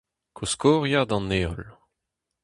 Koskoriad 0.37 1.11
an 1.17 1.27
Heol. 1.35 1.63